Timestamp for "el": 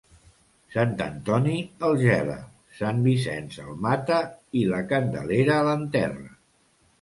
1.87-1.93, 3.65-3.77